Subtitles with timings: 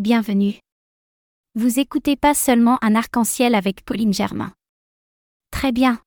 [0.00, 0.58] Bienvenue.
[1.54, 4.52] Vous écoutez pas seulement un arc-en-ciel avec Pauline Germain.
[5.52, 6.00] Très bien.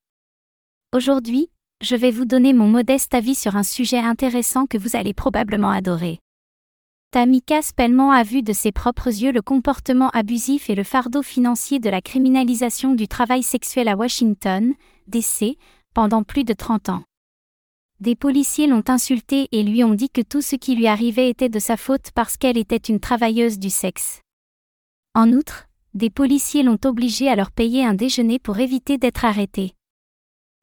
[0.94, 1.50] Aujourd'hui,
[1.82, 5.70] je vais vous donner mon modeste avis sur un sujet intéressant que vous allez probablement
[5.70, 6.20] adorer.
[7.12, 11.80] Tamika Spellman a vu de ses propres yeux le comportement abusif et le fardeau financier
[11.80, 14.74] de la criminalisation du travail sexuel à Washington,
[15.08, 15.58] D.C.,
[15.94, 17.04] pendant plus de 30 ans.
[18.00, 21.50] Des policiers l'ont insultée et lui ont dit que tout ce qui lui arrivait était
[21.50, 24.22] de sa faute parce qu'elle était une travailleuse du sexe.
[25.16, 29.74] En outre, des policiers l'ont obligée à leur payer un déjeuner pour éviter d'être arrêtée.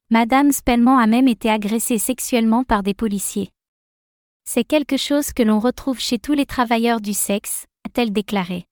[0.09, 3.49] Madame Spellman a même été agressée sexuellement par des policiers.
[4.45, 8.65] C'est quelque chose que l'on retrouve chez tous les travailleurs du sexe, a-t-elle déclaré.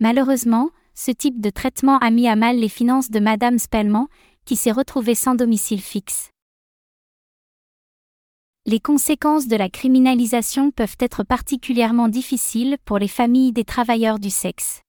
[0.00, 4.08] Malheureusement, ce type de traitement a mis à mal les finances de Madame Spellman,
[4.44, 6.30] qui s'est retrouvée sans domicile fixe.
[8.66, 14.28] Les conséquences de la criminalisation peuvent être particulièrement difficiles pour les familles des travailleurs du
[14.28, 14.82] sexe.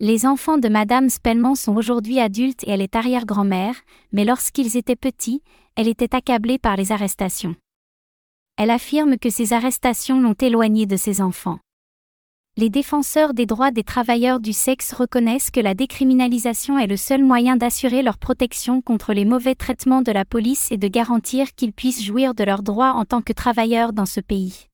[0.00, 3.74] Les enfants de Madame Spellman sont aujourd'hui adultes et elle est arrière-grand-mère,
[4.12, 5.42] mais lorsqu'ils étaient petits,
[5.76, 7.56] elle était accablée par les arrestations.
[8.58, 11.60] Elle affirme que ces arrestations l'ont éloignée de ses enfants
[12.56, 17.24] les défenseurs des droits des travailleurs du sexe reconnaissent que la décriminalisation est le seul
[17.24, 21.72] moyen d'assurer leur protection contre les mauvais traitements de la police et de garantir qu'ils
[21.72, 24.68] puissent jouir de leurs droits en tant que travailleurs dans ce pays.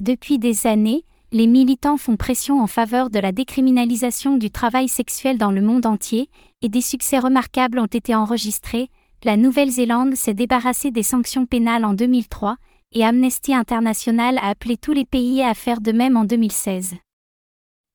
[0.00, 5.36] Depuis des années, les militants font pression en faveur de la décriminalisation du travail sexuel
[5.36, 6.30] dans le monde entier,
[6.62, 8.88] et des succès remarquables ont été enregistrés.
[9.22, 12.56] La Nouvelle-Zélande s'est débarrassée des sanctions pénales en 2003,
[12.92, 16.94] et Amnesty International a appelé tous les pays à faire de même en 2016.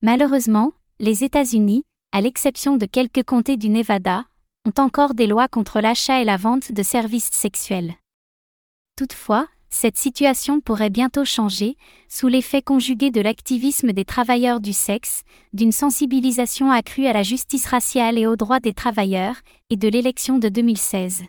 [0.02, 4.24] Malheureusement, les États-Unis, à l'exception de quelques comtés du Nevada,
[4.66, 7.94] ont encore des lois contre l'achat et la vente de services sexuels.
[8.96, 11.76] Toutefois, cette situation pourrait bientôt changer,
[12.08, 17.66] sous l'effet conjugué de l'activisme des travailleurs du sexe, d'une sensibilisation accrue à la justice
[17.66, 19.36] raciale et aux droits des travailleurs,
[19.70, 21.24] et de l'élection de 2016.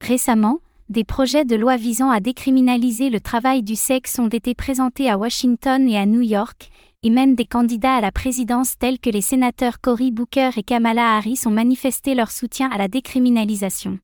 [0.00, 5.10] Récemment, des projets de loi visant à décriminaliser le travail du sexe ont été présentés
[5.10, 6.70] à Washington et à New York,
[7.02, 11.16] et même des candidats à la présidence tels que les sénateurs Cory Booker et Kamala
[11.16, 13.98] Harris ont manifesté leur soutien à la décriminalisation.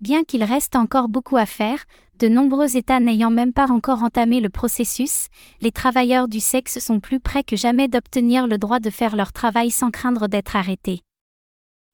[0.00, 1.84] Bien qu'il reste encore beaucoup à faire,
[2.20, 5.26] de nombreux États n'ayant même pas encore entamé le processus,
[5.60, 9.32] les travailleurs du sexe sont plus près que jamais d'obtenir le droit de faire leur
[9.32, 11.00] travail sans craindre d'être arrêtés.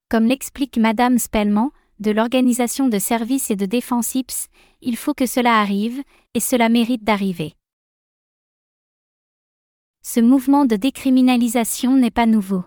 [0.09, 4.47] Comme l'explique Madame Spellman, de l'organisation de services et de défense IPS,
[4.81, 6.03] il faut que cela arrive,
[6.33, 7.53] et cela mérite d'arriver.
[10.03, 12.63] Ce mouvement de décriminalisation n'est pas nouveau.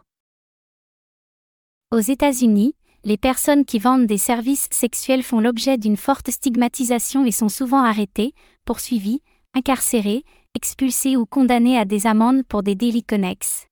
[1.91, 2.75] Aux États-Unis,
[3.05, 7.83] les personnes qui vendent des services sexuels font l'objet d'une forte stigmatisation et sont souvent
[7.83, 8.35] arrêtées,
[8.67, 9.23] poursuivies,
[9.55, 10.25] incarcérées,
[10.55, 13.67] expulsées ou condamnées à des amendes pour des délits connexes.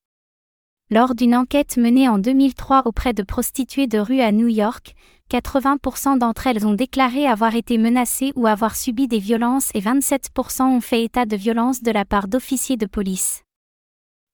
[0.91, 4.95] Lors d'une enquête menée en 2003 auprès de prostituées de rue à New York,
[5.31, 10.63] 80% d'entre elles ont déclaré avoir été menacées ou avoir subi des violences et 27%
[10.63, 13.43] ont fait état de violences de la part d'officiers de police.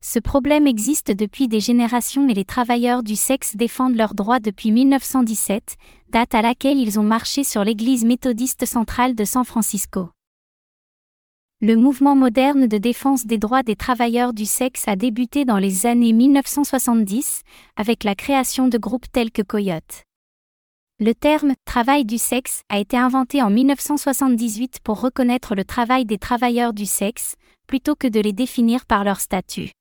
[0.05, 4.71] Ce problème existe depuis des générations et les travailleurs du sexe défendent leurs droits depuis
[4.71, 5.77] 1917,
[6.11, 10.11] date à laquelle ils ont marché sur l'église méthodiste centrale de San Francisco.
[11.61, 15.87] Le mouvement moderne de défense des droits des travailleurs du sexe a débuté dans les
[15.87, 17.43] années 1970,
[17.77, 20.05] avec la création de groupes tels que Coyote.
[21.01, 26.19] Le terme travail du sexe a été inventé en 1978 pour reconnaître le travail des
[26.19, 27.35] travailleurs du sexe,
[27.67, 29.73] plutôt que de les définir par leur statut.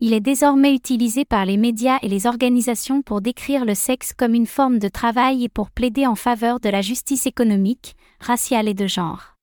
[0.00, 4.34] Il est désormais utilisé par les médias et les organisations pour décrire le sexe comme
[4.34, 8.74] une forme de travail et pour plaider en faveur de la justice économique, raciale et
[8.74, 9.34] de genre.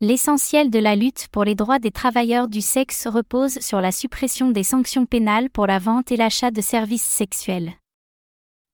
[0.00, 4.50] L'essentiel de la lutte pour les droits des travailleurs du sexe repose sur la suppression
[4.50, 7.72] des sanctions pénales pour la vente et l'achat de services sexuels.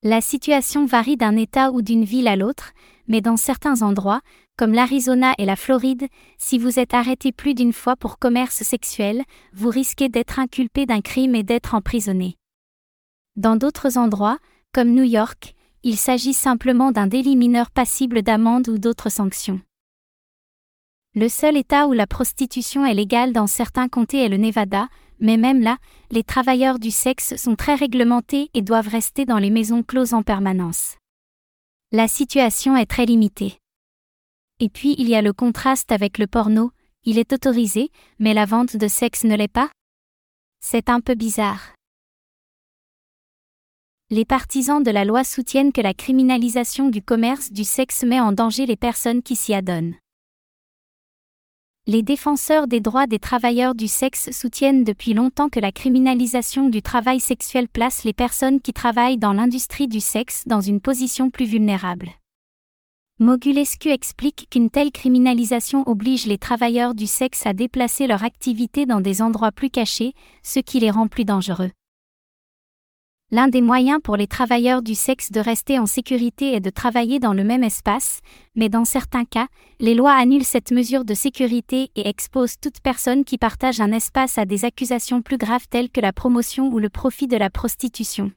[0.06, 2.72] La situation varie d'un État ou d'une ville à l'autre,
[3.08, 4.20] mais dans certains endroits,
[4.58, 9.22] comme l'Arizona et la Floride, si vous êtes arrêté plus d'une fois pour commerce sexuel,
[9.54, 12.36] vous risquez d'être inculpé d'un crime et d'être emprisonné.
[13.36, 14.36] Dans d'autres endroits,
[14.74, 15.54] comme New York,
[15.84, 19.62] il s'agit simplement d'un délit mineur passible d'amende ou d'autres sanctions.
[21.16, 24.88] Le seul État où la prostitution est légale dans certains comtés est le Nevada,
[25.20, 25.78] mais même là,
[26.10, 30.24] les travailleurs du sexe sont très réglementés et doivent rester dans les maisons closes en
[30.24, 30.96] permanence.
[31.92, 33.58] La situation est très limitée.
[34.58, 36.72] Et puis il y a le contraste avec le porno,
[37.04, 39.70] il est autorisé, mais la vente de sexe ne l'est pas?
[40.60, 41.74] C'est un peu bizarre.
[44.10, 48.32] Les partisans de la loi soutiennent que la criminalisation du commerce du sexe met en
[48.32, 49.94] danger les personnes qui s'y adonnent.
[51.86, 56.80] Les défenseurs des droits des travailleurs du sexe soutiennent depuis longtemps que la criminalisation du
[56.80, 61.44] travail sexuel place les personnes qui travaillent dans l'industrie du sexe dans une position plus
[61.44, 62.08] vulnérable.
[63.18, 69.02] Mogulescu explique qu'une telle criminalisation oblige les travailleurs du sexe à déplacer leur activité dans
[69.02, 71.70] des endroits plus cachés, ce qui les rend plus dangereux.
[73.34, 77.18] L'un des moyens pour les travailleurs du sexe de rester en sécurité est de travailler
[77.18, 78.20] dans le même espace,
[78.54, 79.48] mais dans certains cas,
[79.80, 84.38] les lois annulent cette mesure de sécurité et exposent toute personne qui partage un espace
[84.38, 88.30] à des accusations plus graves telles que la promotion ou le profit de la prostitution.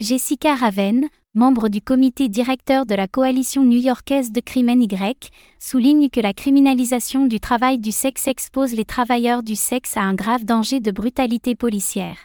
[0.00, 6.20] Jessica Raven, membre du comité directeur de la coalition new-yorkaise de Crimen Y, souligne que
[6.20, 10.80] la criminalisation du travail du sexe expose les travailleurs du sexe à un grave danger
[10.80, 12.16] de brutalité policière.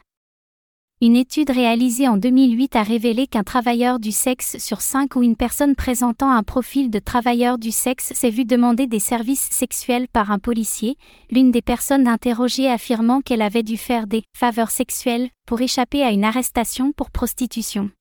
[1.05, 5.35] Une étude réalisée en 2008 a révélé qu'un travailleur du sexe sur cinq ou une
[5.35, 10.31] personne présentant un profil de travailleur du sexe s'est vu demander des services sexuels par
[10.31, 10.95] un policier,
[11.29, 16.11] l'une des personnes interrogées affirmant qu'elle avait dû faire des faveurs sexuelles pour échapper à
[16.11, 17.91] une arrestation pour prostitution.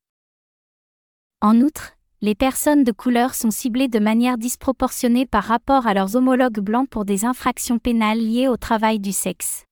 [1.41, 6.15] En outre, les personnes de couleur sont ciblées de manière disproportionnée par rapport à leurs
[6.15, 9.65] homologues blancs pour des infractions pénales liées au travail du sexe.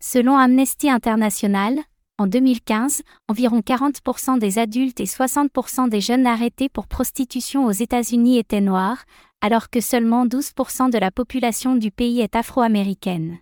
[0.00, 1.80] Selon Amnesty International,
[2.18, 8.38] en 2015, environ 40% des adultes et 60% des jeunes arrêtés pour prostitution aux États-Unis
[8.38, 9.04] étaient noirs,
[9.42, 13.38] alors que seulement 12% de la population du pays est afro-américaine.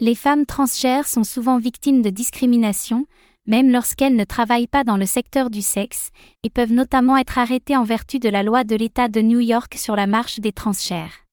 [0.00, 3.06] Les femmes transgères sont souvent victimes de discrimination,
[3.46, 6.10] même lorsqu'elles ne travaillent pas dans le secteur du sexe,
[6.42, 9.74] et peuvent notamment être arrêtées en vertu de la loi de l'État de New York
[9.78, 11.24] sur la marche des transgères.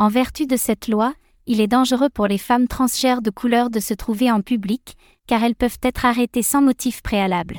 [0.00, 1.14] En vertu de cette loi,
[1.46, 4.96] il est dangereux pour les femmes transgères de couleur de se trouver en public,
[5.26, 7.58] car elles peuvent être arrêtées sans motif préalable.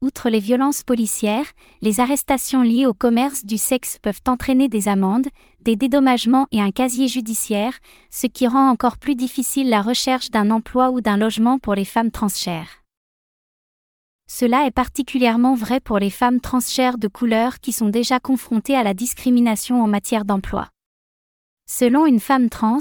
[0.00, 1.46] Outre les violences policières,
[1.82, 5.26] les arrestations liées au commerce du sexe peuvent entraîner des amendes,
[5.60, 7.72] des dédommagements et un casier judiciaire,
[8.10, 11.84] ce qui rend encore plus difficile la recherche d'un emploi ou d'un logement pour les
[11.84, 12.84] femmes transgères.
[14.30, 18.84] Cela est particulièrement vrai pour les femmes transgères de couleur qui sont déjà confrontées à
[18.84, 20.68] la discrimination en matière d'emploi.
[21.70, 22.78] Selon une femme trans,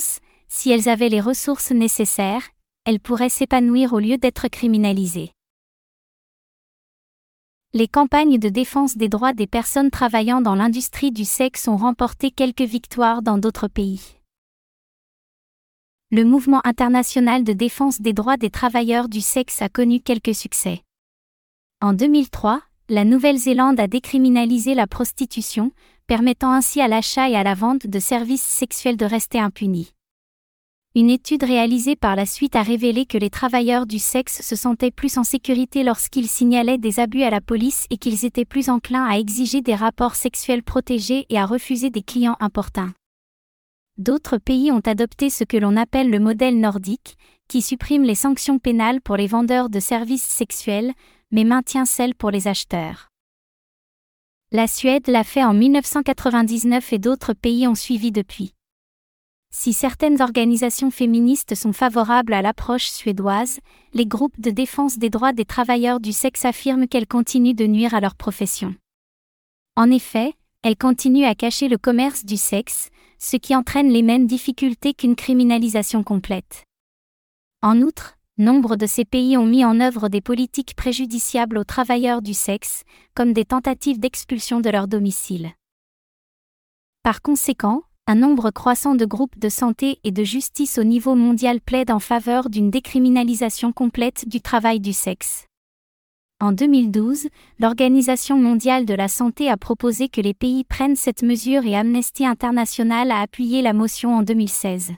[0.48, 2.50] si elles avaient les ressources nécessaires,
[2.86, 5.32] elles pourraient s'épanouir au lieu d'être criminalisées.
[7.74, 12.32] Les campagnes de défense des droits des personnes travaillant dans l'industrie du sexe ont remporté
[12.32, 14.02] quelques victoires dans d'autres pays.
[16.10, 20.82] Le mouvement international de défense des droits des travailleurs du sexe a connu quelques succès.
[21.82, 25.74] En 2003, la Nouvelle-Zélande a décriminalisé la prostitution,
[26.08, 29.94] permettant ainsi à l'achat et à la vente de services sexuels de rester impunis.
[30.96, 34.90] Une étude réalisée par la suite a révélé que les travailleurs du sexe se sentaient
[34.90, 39.06] plus en sécurité lorsqu'ils signalaient des abus à la police et qu'ils étaient plus enclins
[39.06, 42.94] à exiger des rapports sexuels protégés et à refuser des clients importuns.
[43.98, 47.18] D'autres pays ont adopté ce que l'on appelle le modèle nordique,
[47.48, 50.94] qui supprime les sanctions pénales pour les vendeurs de services sexuels,
[51.32, 53.10] mais maintient celles pour les acheteurs.
[54.54, 58.54] La Suède l'a fait en 1999 et d'autres pays ont suivi depuis.
[59.54, 63.60] Si certaines organisations féministes sont favorables à l'approche suédoise,
[63.94, 67.94] les groupes de défense des droits des travailleurs du sexe affirment qu'elles continuent de nuire
[67.94, 68.74] à leur profession.
[69.76, 70.34] En effet,
[70.64, 72.88] elles continuent à cacher le commerce du sexe,
[73.20, 76.64] ce qui entraîne les mêmes difficultés qu'une criminalisation complète.
[77.62, 82.22] En outre, nombre de ces pays ont mis en œuvre des politiques préjudiciables aux travailleurs
[82.22, 82.84] du sexe,
[83.16, 85.52] comme des tentatives d'expulsion de leur domicile.
[87.04, 91.60] Par conséquent, un nombre croissant de groupes de santé et de justice au niveau mondial
[91.60, 95.46] plaident en faveur d'une décriminalisation complète du travail du sexe.
[96.40, 97.30] En 2012,
[97.60, 102.26] l'Organisation mondiale de la santé a proposé que les pays prennent cette mesure et Amnesty
[102.26, 104.94] International a appuyé la motion en 2016.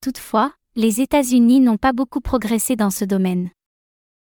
[0.00, 3.48] Toutefois, les États-Unis n'ont pas beaucoup progressé dans ce domaine.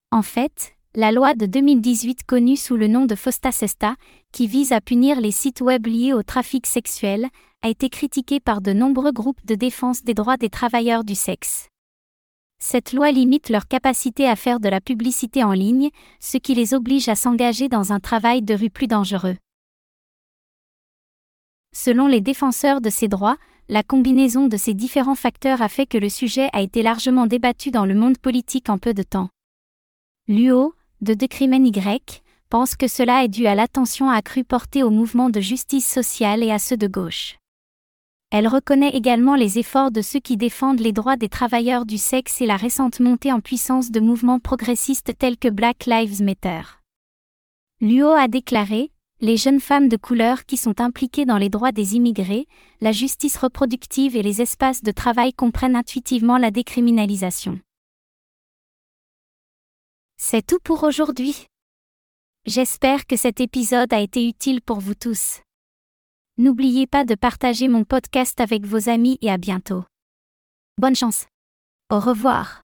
[0.10, 3.96] En fait, la loi de 2018 connue sous le nom de Fosta Sesta,
[4.31, 7.27] qui vise à punir les sites web liés au trafic sexuel,
[7.62, 11.67] a été critiquée par de nombreux groupes de défense des droits des travailleurs du sexe.
[12.58, 15.89] Cette loi limite leur capacité à faire de la publicité en ligne,
[16.22, 19.36] ce qui les oblige à s'engager dans un travail de rue plus dangereux.
[21.74, 23.38] Selon les défenseurs de ces droits,
[23.69, 27.69] la combinaison de ces différents facteurs a fait que le sujet a été largement débattu
[27.69, 29.29] dans le monde politique en peu de temps.
[30.27, 35.29] L'UO, de Decrimen Y, pense que cela est dû à l'attention accrue portée au mouvement
[35.29, 37.38] de justice sociale et à ceux de gauche.
[38.31, 42.41] Elle reconnaît également les efforts de ceux qui défendent les droits des travailleurs du sexe
[42.41, 46.61] et la récente montée en puissance de mouvements progressistes tels que Black Lives Matter.
[47.81, 51.95] L'UO a déclaré les jeunes femmes de couleur qui sont impliquées dans les droits des
[51.95, 52.47] immigrés,
[52.79, 57.59] la justice reproductive et les espaces de travail comprennent intuitivement la décriminalisation.
[60.17, 61.47] C'est tout pour aujourd'hui.
[62.45, 65.41] J'espère que cet épisode a été utile pour vous tous.
[66.38, 69.83] N'oubliez pas de partager mon podcast avec vos amis et à bientôt.
[70.77, 71.25] Bonne chance.
[71.89, 72.61] Au revoir.